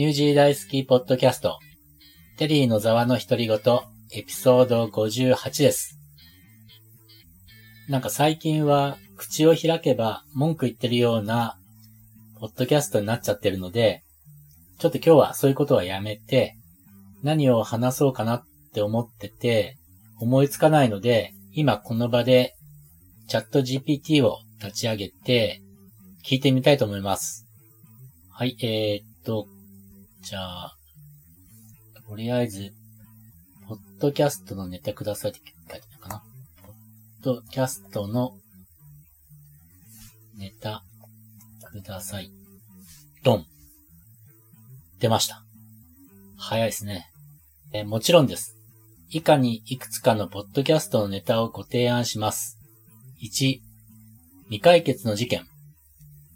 [0.00, 1.58] ニュージー大好きポッドキャスト、
[2.38, 3.58] テリーのざわの独り言、
[4.14, 5.98] エピソード58です。
[7.86, 11.58] なんか最近は口を開けば文句言ってるような
[12.38, 14.02] ポッドキャストになっちゃってるので、
[14.78, 16.56] ちょっと今日はそういうことはやめて、
[17.22, 19.76] 何を話そうかなって思ってて、
[20.18, 22.54] 思いつかないので、今この場で
[23.28, 25.60] チャット GPT を立ち上げて、
[26.26, 27.44] 聞いてみたいと思います。
[28.32, 29.46] はい、えー、っと、
[30.22, 30.76] じゃあ、
[32.06, 32.72] とりあえず、
[33.66, 36.22] ポッドキャストのネタくださいって書いてあるかな。
[36.62, 36.74] ポッ
[37.22, 38.32] ドキャストの
[40.36, 40.82] ネタ
[41.70, 42.30] ください。
[43.22, 43.46] ドン。
[44.98, 45.42] 出ました。
[46.36, 47.10] 早いですね。
[47.72, 48.56] えもちろんです。
[49.08, 52.58] 以下にいくつかのポッドキャストのネタをご提案します。
[53.22, 53.60] 1、
[54.44, 55.46] 未解決の事件。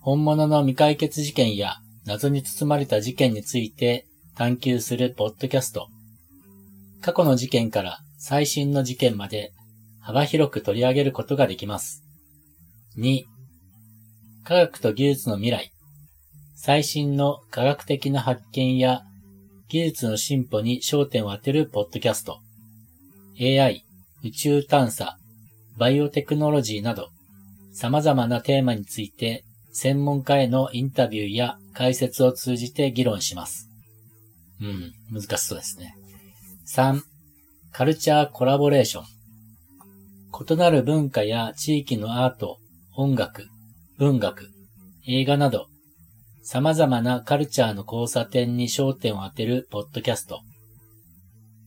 [0.00, 1.76] 本物の未解決事件や
[2.06, 5.88] 謎に包まれた事件について探求するポッドキャスト。
[7.00, 9.52] 過去の事件から最新の事件まで
[10.00, 12.02] 幅広く取り上げることができます。
[12.98, 13.22] 2、
[14.44, 15.72] 科学と技術の未来。
[16.56, 19.02] 最新の科学的な発見や
[19.68, 22.40] 技術の進歩に焦点を当てるポッドキャスト。
[23.40, 23.84] AI、
[24.22, 25.16] 宇宙探査、
[25.76, 27.08] バイオテクノロジーなど
[27.72, 29.44] 様々なテーマについて
[29.74, 33.68] 専門家へのインタビューや解説を通じて議論します。
[34.60, 35.96] うん、難しそうですね。
[36.68, 37.00] 3、
[37.72, 39.04] カルチャーコラボレーション。
[40.48, 42.58] 異なる文化や地域のアート、
[42.94, 43.48] 音楽、
[43.98, 44.48] 文学、
[45.08, 45.66] 映画など、
[46.44, 50.40] 様々なカルチャーの交差点に焦点を当てるポッドキャスト。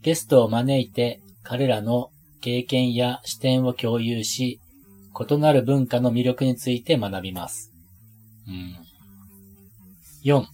[0.02, 4.62] ゲストを招いて彼らの経験や視点を共有し、
[5.30, 7.74] 異なる文化の魅力について学びます。
[8.48, 8.76] うん、
[10.24, 10.46] 4.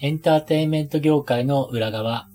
[0.00, 2.28] エンターテインメント業界の裏側。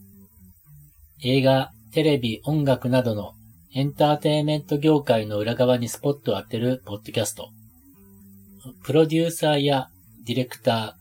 [1.23, 3.33] 映画、テレビ、音楽などの
[3.75, 7.49] エンターテインメント業界の裏側にスポットを当てるポッドキャスト。
[8.83, 9.89] プロデューサーや
[10.25, 10.97] ディレクタ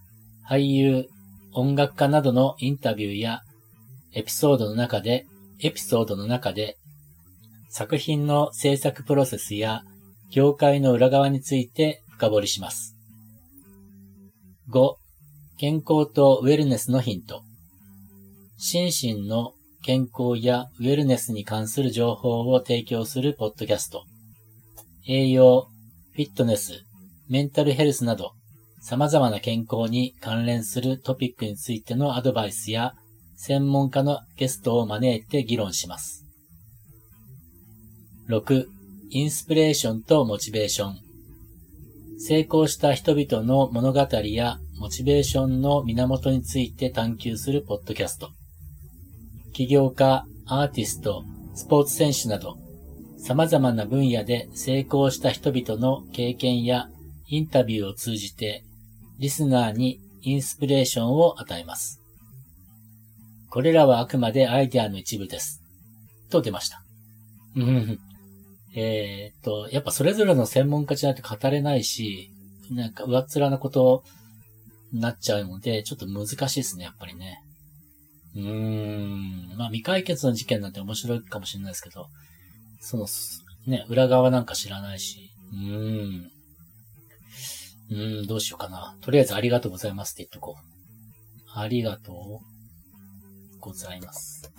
[0.48, 1.06] ー、俳優、
[1.52, 3.40] 音楽家などのインタビューや
[4.12, 5.26] エピソードの中で、
[5.60, 6.76] エピソードの中で
[7.70, 9.82] 作品の制作プロセスや
[10.30, 12.97] 業界の裏側について深掘りします。
[14.70, 14.96] 5.
[15.56, 17.42] 健康とウェルネスのヒント。
[18.58, 18.90] 心
[19.22, 24.04] 身の健康やウェルネスに関する情報を提供するポッドキャスト。
[25.06, 25.68] 栄養、
[26.12, 26.84] フィットネス、
[27.30, 28.32] メンタルヘルスなど、
[28.82, 32.92] 様々な健康に関連するトピックについてのアドバイスや、
[33.36, 36.26] 専門家のゲストを招いて議論します。
[38.28, 38.66] 6.
[39.08, 41.07] インスピレーションとモチベーション。
[42.20, 48.30] 成功した人々の物語やモチベーションの源について探求するポッドキャスト。
[49.52, 51.24] 起業家、アーティスト、
[51.54, 52.56] スポーツ選手など、
[53.18, 56.88] 様々な分野で成功した人々の経験や
[57.28, 58.64] インタビューを通じて、
[59.20, 62.00] リスナーにインスピレーションを与えます。
[63.48, 65.62] これらはあくまでアイデアの一部です。
[66.30, 66.82] と出ました。
[68.74, 72.30] えー、っと、やっぱそれぞれの専門家じゃないと語れないし、
[72.70, 74.04] なんか上っ面なこと
[74.92, 77.40] になっちゃうので、ちょっと難しいですね、やっぱりね。
[78.36, 79.56] うーん。
[79.56, 82.08] まあ未解決の事件なんて面白いかもしれないですけど、
[82.80, 83.06] その、
[83.66, 86.30] ね、裏側なんか知らないし、うーん。
[87.90, 88.96] うーん、どうしようかな。
[89.00, 91.58] とりあえずありがとうございますって言っとこう。
[91.58, 92.40] ありがとう
[93.60, 94.52] ございます。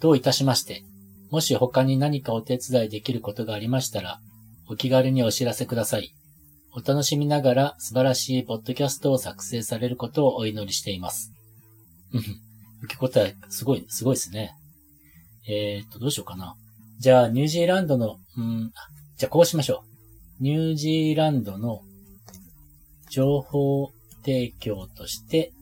[0.00, 0.82] どういたしまして。
[1.30, 4.20] もし他に何かお手伝いできることがありましたら、
[4.68, 6.12] お気軽にお知らせください。
[6.72, 11.32] お楽しみながら素晴らしいポッドキャストを作成されることをお祈りしています。
[12.12, 12.20] うん。
[12.82, 14.54] 受け答え、すごい、すごいですね。
[15.48, 16.54] えー、っと、どうしようかな。
[16.98, 18.72] じゃあ、ニュージーランドの、うん、
[19.16, 19.82] じゃあこうしましょ
[20.40, 20.42] う。
[20.42, 21.82] ニュージーランドの
[23.10, 23.90] 情報
[24.24, 25.52] 提供として、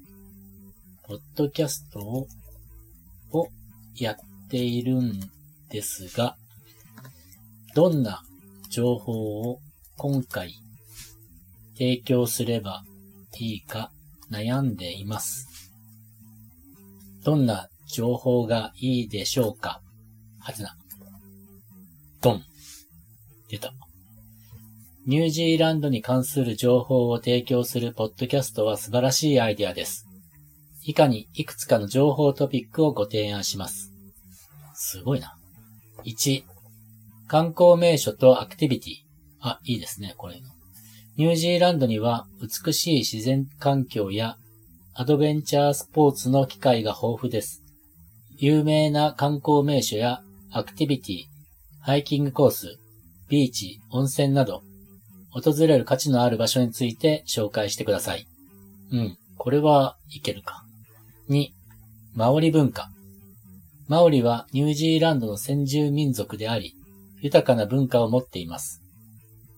[1.07, 2.27] ポッドキャストを、
[3.33, 3.49] を
[3.97, 4.17] やっ
[4.51, 5.19] ているん
[5.71, 6.37] ですが、
[7.75, 8.23] どんな
[8.71, 9.61] 情報を
[9.97, 10.55] 今回
[11.75, 12.83] 提供すれば
[13.39, 13.91] いいか
[14.31, 15.47] 悩んでいます。
[17.25, 19.81] どんな情報がいいでしょうか？
[20.41, 20.77] はてな。
[22.21, 22.43] ドン。
[23.49, 23.73] 出た。
[25.07, 30.07] ニュージーランドに関する情報を提供するポッドキャストは素晴らしいアイデアです。
[30.83, 33.93] 以下にいくつかの情報トピックをご提案します。
[34.75, 35.38] すごいな。
[36.05, 36.45] 1、
[37.27, 38.95] 観光名所とアクティビティ。
[39.41, 40.41] あ、いいですね、これ。
[41.17, 44.37] ニュージーランドには美しい自然環境や
[44.95, 47.63] アドベンチャースポーツの機会が豊富です。
[48.37, 50.23] 有名な観光名所や
[50.53, 51.25] アクティビティ、
[51.81, 52.79] ハイキングコース、
[53.29, 54.63] ビーチ、温泉など、
[55.31, 58.27] 訪れる価値のある場所について紹介してください。
[58.93, 60.65] うん、これはいけるか。
[61.29, 61.49] 2、
[62.15, 62.91] マオリ文化。
[63.89, 66.75] マオリはニュージーランドの先住民族であり、
[67.21, 68.83] 豊かな文化を持っています。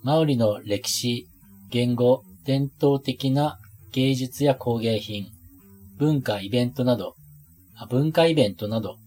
[0.04, 1.26] マオリの歴史、
[1.68, 3.58] 言語、伝統的な
[3.90, 5.26] 芸術や工芸品、
[5.98, 7.16] 文化イベントなど、
[7.90, 8.98] 文化イベントなど、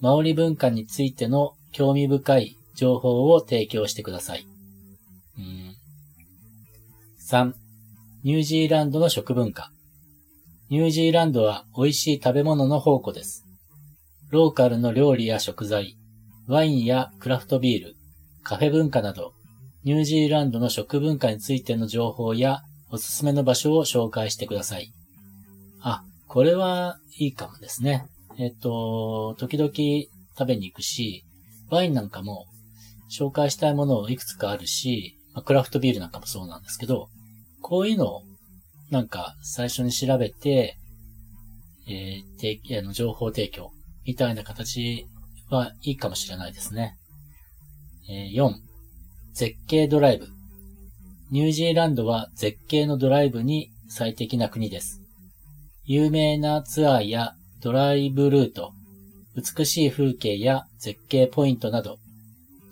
[0.00, 4.46] マオリ文化についての興味深い情報を提供してください。
[7.20, 7.52] 3.
[8.22, 9.70] ニュージーランドの食文化。
[10.70, 13.43] ニュージーランドは美味しい食べ物の宝庫です。
[14.30, 15.96] ローカルの料理や食材、
[16.46, 17.96] ワインやクラフトビール、
[18.42, 19.32] カフェ文化など、
[19.84, 24.92] ニュージーランドの食文化についての情報やおすすめの場所を紹介してください。
[25.80, 28.06] あ、これはいいかもですね。
[28.38, 31.24] えっと、時々食べに行くし、
[31.70, 32.46] ワインなんかも
[33.10, 37.08] 紹介したいものをいくつかあるし、ま、クラフトビールなんかもそうなんですけど、
[37.60, 38.22] こういうのを
[38.90, 40.76] なんか最初に調べて、
[41.86, 43.73] えー、あの情報提供
[44.06, 45.06] みたいな形
[45.50, 46.96] はいいかもしれないですね。
[48.08, 48.52] え、4、
[49.32, 50.28] 絶景ドライブ。
[51.30, 55.00] ニュージーランドは絶景のドライブに最適な国です。
[55.84, 58.72] 有名なツアーやドライブルート、
[59.36, 61.98] 美しい風景や絶景ポイントなど、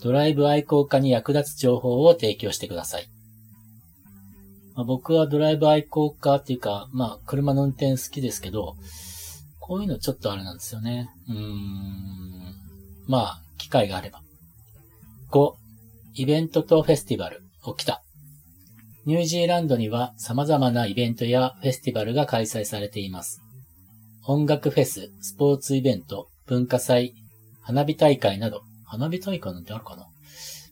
[0.03, 3.09] ドライブ愛好家に役立つ情報を提供してください。
[4.75, 8.77] まあ、僕はドライブ愛好家っていうか、まあ、車の運転好きですけど、
[9.73, 11.09] こういうのちょっとあれなんですよね。
[11.31, 12.55] うーん。
[13.07, 14.21] まあ、機会があれば。
[15.31, 15.55] 5、
[16.13, 17.41] イベントとフェスティバル。
[17.65, 18.03] 起きた。
[19.07, 23.41] ニュージーランドには様々なイベントやフェスティバルが開催されています。
[24.27, 27.15] 音楽フェス、スポーツイベント、文化祭、
[27.63, 30.05] 花火大会など、花火大会なんてあるかな？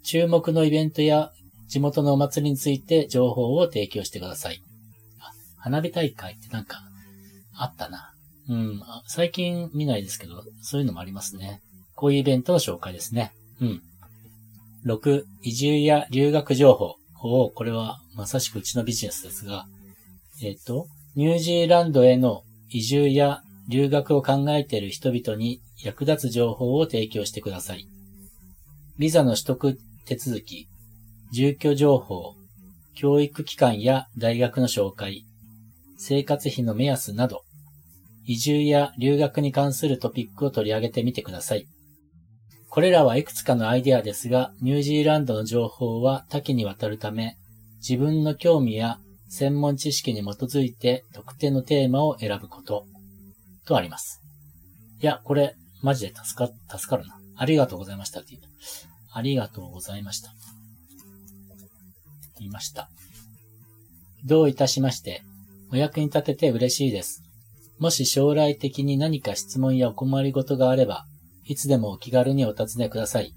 [0.04, 1.32] 注目のイベントや
[1.68, 4.60] 地元のお祭りについて情報を提供してください。
[5.56, 6.82] 花火大会ってなんか、
[7.54, 8.09] あったな。
[8.50, 11.62] うん、最近見ないですけど、そういうのもありますね。
[11.94, 13.32] こういうイベントの紹介ですね。
[13.60, 13.82] うん。
[14.84, 16.96] 6、移住や留学情報。
[17.22, 19.66] おこれはまさしくうちのビジネスですが、
[20.42, 27.86] えっ、ー、と、ニュージーランドへの移住や留学を考えている人々に役立つ情報を提供してください。
[28.98, 30.66] ビザの取得手続き、
[31.32, 32.34] 住居情報、
[32.96, 35.24] 教育機関や大学の紹介、
[35.98, 37.42] 生活費の目安など、
[38.30, 41.66] 移住や留学に関するトピックを取り上げてみてください。
[42.68, 47.36] これらはいくつかのアイデアですが、ニュージーランドの情報は多岐にわたるため、
[47.78, 52.86] 自分の興味や専門知識に基づいて特定のテーマを選ぶこと、
[53.66, 54.20] とあります。
[55.02, 57.18] いや、これ、マジで助か、助かるな。
[57.34, 58.42] ありがとうございましたって言う。
[59.12, 60.30] ありがとうございました。
[62.38, 62.88] 言いました。
[64.24, 65.24] どういたしまして、
[65.72, 67.24] お役に立てて嬉しいです。
[67.80, 71.06] もし将来的に何か質問やお困りごとがあれば、
[71.46, 73.32] いつでもお気軽にお尋ねください。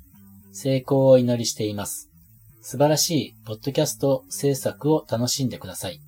[0.51, 2.09] 成功をお祈りしています。
[2.61, 6.01] 素晴らしいポッドキャスト制作を楽しんでください。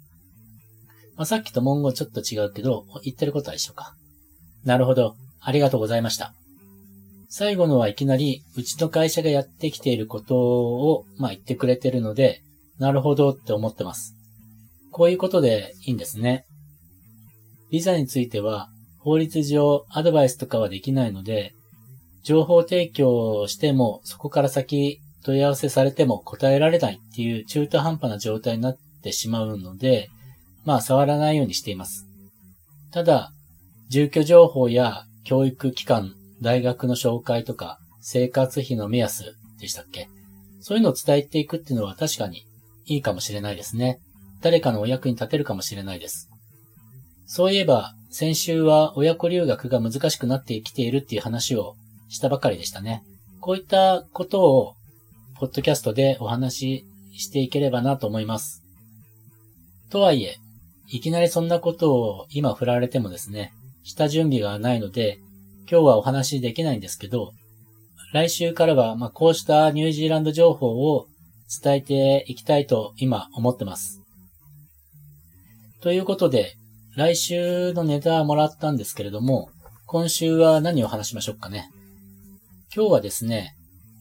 [1.15, 3.95] まあ、さっきと文言ちょっと違うけど、言ってることは一緒か。
[4.65, 5.15] なるほど。
[5.39, 6.33] ありがとうございました。
[7.29, 12.41] 最後のはいきなり、うちの会社がやってきていることを、まあ、言ってくれてるので、
[12.79, 14.13] なるほどって思ってます。
[14.91, 16.45] こういうことでいいんですね。
[17.71, 18.69] ビザについては
[18.99, 21.53] 法律上アドバイスとかはできないので、
[22.23, 30.09] 情報提供をしてもそこから先問い合わせされても答えられないっていう中途半端な状態になってしまうので、
[30.63, 32.07] まあ触らないようにしています。
[32.91, 33.31] ただ、
[33.89, 40.07] 住居情報や教育機関、大学の紹介とか生活費の目安でしたっけ？
[40.61, 42.45] そういうのを伝えていくっていうのは確かに
[42.85, 43.99] いいかもしれないですね。
[44.41, 46.29] 誰かのお役に立てるかもしれないです。
[47.25, 51.75] そういえば、先週は親子留学が難しくなってきているっていう話を
[52.07, 53.03] したばかりでしたね。
[53.41, 54.75] こういったことを、
[55.39, 58.63] ポッドキャストでお話ししていければなと思います。
[59.89, 60.37] とはいえ、
[60.87, 63.53] いきなりそんなことを今振られてもですね、
[63.83, 65.19] した準備がないので、
[65.69, 67.33] 今日はお話しできないんですけど、
[68.13, 71.07] 来週からは、ま、こうしたニュージーランド情報を
[71.61, 74.01] 伝えていきたいと今思ってます。
[75.81, 76.55] ということで、
[76.95, 79.49] 来週のネタはもらったんですけれども、
[79.85, 81.69] 今週は何を話しましょうかね。
[82.73, 83.53] 今日はですね、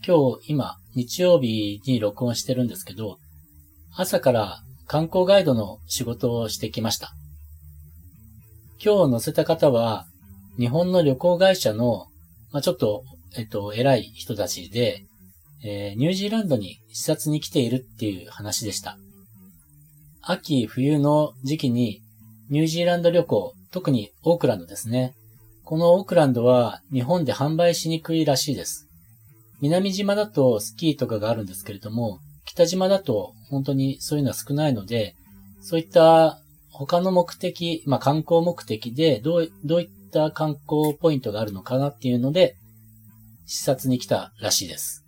[0.07, 3.19] 今日今日曜日に録音してるんですけど、
[3.97, 7.13] 朝から観光ガイドの仕事をしてきました。
[8.81, 10.07] 今日載せた方は、
[10.57, 12.07] 日本の旅行会社の、
[12.53, 13.03] まあ、ちょっと、
[13.37, 15.03] えっと、偉い人たちで、
[15.65, 18.97] えー、ニュージーランドに視察に来ているっていう話でした。
[20.23, 22.04] 秋、冬の時期に
[22.51, 25.15] ニュージーランド旅行、特にオークランドですね。
[25.65, 28.87] このオークランドは日本で販売しにくいらしいです。
[29.63, 35.15] 南島だとスキーとかがあるんですけれども、北島だと本当にそういうのは少ないので、
[35.63, 36.39] そういった
[36.71, 42.57] 他の目的、まあ観光目的でどうどういった観光ポイントがあるのかなっていうので、
[43.47, 45.05] 視察に来たらしいです。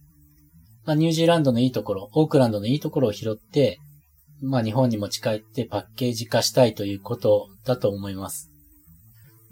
[0.86, 3.78] まあ、ニュージーランドのいいところ、オークランドのいいところを拾って、
[4.42, 8.50] まあ、日本に持ち帰ってパッケージ化したいということだと思います。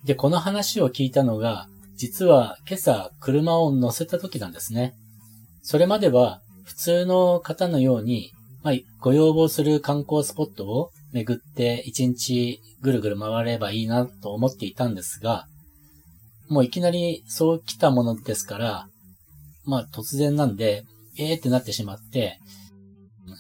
[0.04, 4.94] で、この話を聞いたのが、実は今朝車を乗せた時なんですね。
[5.62, 15.46] それまでは普通の方のように、まあ、ご要望する観光スポットを巡って一日ぐるぐる回ればいいなと思っていたんですが、
[16.48, 18.88] もういきなりそう来たものですから、
[19.64, 20.84] まあ突然なんで、
[21.16, 22.38] ええー、ってなってしまって、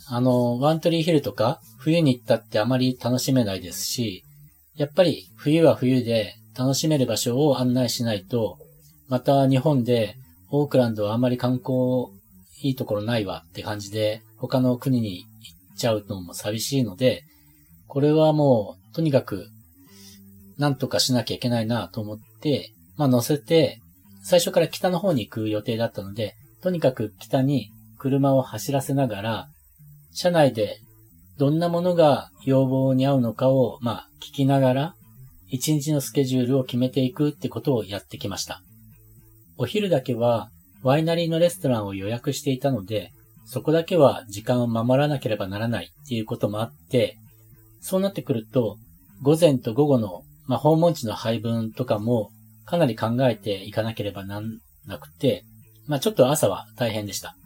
[0.06, 4.24] あの、ワントリーヒルとか冬に行ったってあまり楽しめないですし、
[4.76, 8.58] やっぱり冬は冬で楽しめる場所を案内しないと、
[9.08, 10.16] また日本で
[10.50, 12.06] オークランドはあまり観光
[12.62, 15.24] いいところないわって感じで他の国に行
[15.74, 17.24] っちゃうのも寂しいので、
[17.86, 19.46] これはもうとにかく
[20.58, 23.80] なんとかしなきゃいけないなと思って、まあ乗せて
[24.22, 29.48] 最初から北の方に行く予定だったので、とにかく北に車を走らせながら、
[30.14, 30.78] 車内で
[31.38, 34.94] どんなものが要望に合うのかを、まあ、聞きながら、
[35.48, 38.62] 一日のスケジュールを決めていくってことをやってきました。
[39.56, 40.50] お昼だけは、
[40.82, 43.10] ワイナリーのレストランを予約していたので、
[43.46, 47.18] そこだけは時間を守らなければならないっていうこともあって、
[47.80, 48.78] そうなってくると、
[49.22, 52.30] 午前と午後の、まあ、訪問地の配分とかも
[52.64, 55.44] かなり考えていかなければなんなくて、
[55.86, 57.36] まあちょっと朝は大変でした。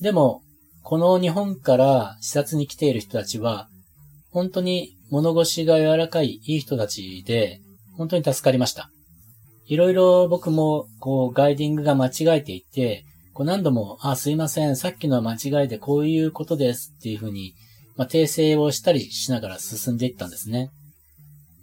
[0.00, 0.42] でも、
[0.84, 3.68] この日本から視察に来ている人たちは、
[4.30, 7.62] 本当に物腰が柔らかいいい人たちで、
[7.96, 8.90] 本当に助かりました。
[9.66, 17.54] いろいろ僕も、こう、ガイディングが間違えていて、こう何度も、あ、すいません、さっきの間違いでこういうことですっていうふうに、
[17.96, 20.70] まあ、訂正をしたりしながら進んでいったんですね。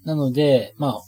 [0.03, 1.01] なので、まあ、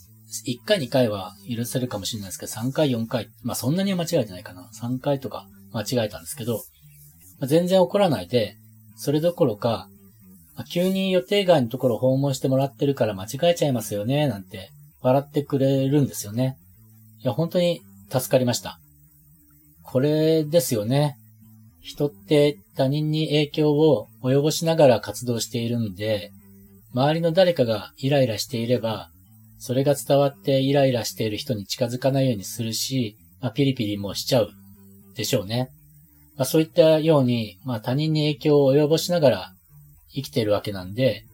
[0.46, 4.68] 1回2回は許せるかもしれないですけど、3回4回、まあそんなには間違えてないかな。
[4.80, 6.62] 3回とか間違えたんですけど、
[7.46, 8.56] 全然怒らないで、
[8.96, 9.88] それどころか、
[10.56, 14.70] ま、急に予定外のところ訪問してもらってるから間違えちゃいますよね、なんて
[15.02, 16.56] 笑ってくれるんですよね。
[17.22, 18.78] いや、本当に助かりました。
[19.82, 21.16] これですよね。
[21.80, 26.30] 人って他人に影響を及ぼしながら活動しているんで、
[26.94, 29.10] 周りの誰かがイライラしていれば、
[29.58, 34.50] それが伝わってイライラしている人に近づかないようにするし、まあ、ピリピリもしちゃう
[35.14, 35.68] でしょうね。
[36.36, 39.52] まあ、そういったように、まあ、他人に影響を及ぼしながら
[40.10, 41.24] 生きているわけなんで、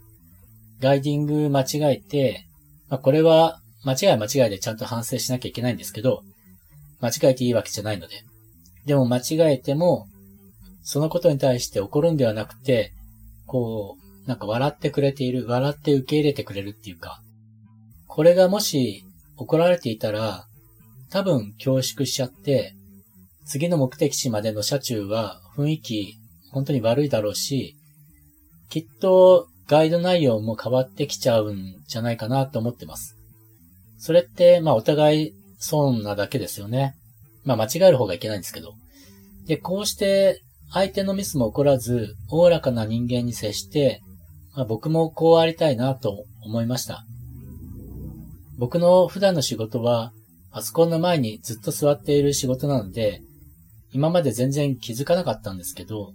[0.80, 2.46] ガイディング間違えて、
[2.88, 6.22] まあ、これは間違い間違いでちゃんと反省しなきゃいけないんですけど、
[7.00, 8.24] 間違えていいわけじゃないので。
[8.86, 10.06] でも間違えても、
[10.82, 12.92] そのことに対して怒るんではなくて、
[13.46, 17.20] こう、なんか笑ってくれている、笑って受け入れてくれるっていうか、
[18.06, 19.04] これがもし
[19.36, 20.46] 怒られていたら、
[21.10, 22.74] 多分恐縮しちゃって、
[23.50, 26.14] 次の目的地までの車中は雰囲気
[26.52, 27.74] 本当に悪いだろうし、
[28.68, 33.16] きっとガイド内容も変わってきちゃうんじゃないかなと思ってます。
[33.98, 36.94] それって、まあお互い損なだけですよね。
[37.42, 38.74] まあ間違える方がいけないんですけど。
[39.48, 40.40] で、こうして
[40.72, 44.00] 相手のミスも起こらず、おおらかな人間に接して、
[44.54, 47.04] まあ、僕もこうありたいなと思いました。
[48.58, 50.12] 僕の普段の仕事は、
[50.52, 53.22] パソコンの前にずっと座っている仕事なので、
[53.92, 56.12] 今まで全然気づかなかったんですけど、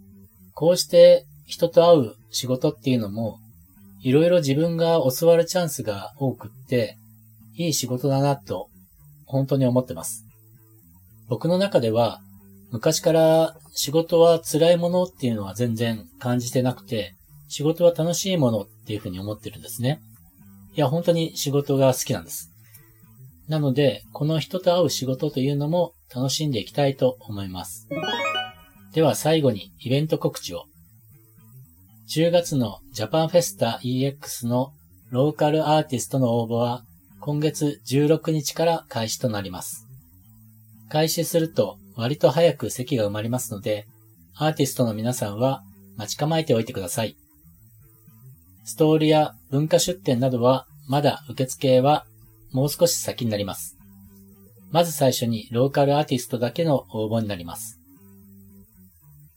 [0.54, 3.40] こうして人と会う仕事っていうのも、
[4.02, 6.98] いろいろ自分が教わるチャンスが多くって、
[7.56, 8.70] いい仕事だなと、
[9.26, 10.26] 本当に思ってます。
[11.28, 12.22] 僕の中では、
[12.72, 17.16] 昔から仕事は辛いものっていうのは全然感じてなくて、
[17.48, 20.02] 仕事は楽しいものっていうふうに思ってるんですね。
[20.76, 22.52] いや、本当に仕事が好きなんです。
[23.48, 27.88] なので、この人と会う仕事というのも楽しんでいきたいと思います。
[28.94, 30.66] では最後にイベント告知を。
[32.08, 34.74] 10月のジャパンフェスタ EX の
[35.10, 36.84] ローカルアーティストの応募は
[37.20, 39.88] 今月16日から開始となります。
[40.90, 43.88] 開始すると割と早く席が埋まりますので、
[44.36, 45.64] アーティストの皆さんは
[45.98, 47.18] 待ち構えておいてください。
[48.66, 52.06] ストールや文化出展などはまだ受付は
[52.52, 53.78] もう少し先になります。
[54.76, 57.80] まず最初にローカルアーティストだけの応募になります。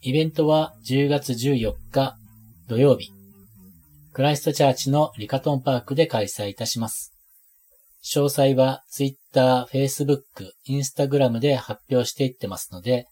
[0.02, 2.16] イベントは10月14日
[2.68, 3.12] 土曜日、
[4.12, 7.12] クライストチャーチのリカトンパークで開催いたします。
[8.04, 10.23] 詳細は Twitter、Facebook、
[10.68, 13.07] Instagram で発表していってますので、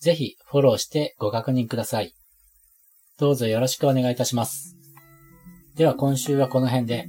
[0.00, 2.12] ぜひフォローしてご確認ください。
[3.16, 4.74] どうぞよろしくお願いいたします。
[5.76, 7.06] では今週はこの辺で。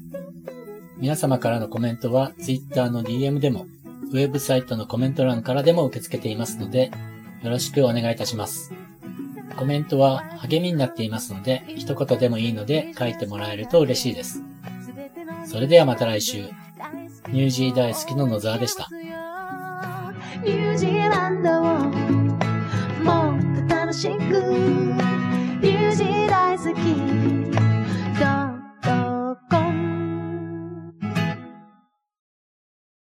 [0.99, 3.65] 皆様からのコメントは Twitter の DM でも、
[4.11, 6.91] ウェブサイトのコメント欄からでも受け付けていますので、
[7.43, 8.73] よろしくお願いいたします。
[9.55, 14.43] コメントは励みになっていますので、一言でもいいので書いてもらえると嬉しいです。
[15.45, 16.49] それではまた来週。
[17.29, 18.89] ニュージー大好きの野沢でした。
[20.43, 21.63] ニュージーランドを
[23.03, 27.40] もっと楽しくニュージー大好き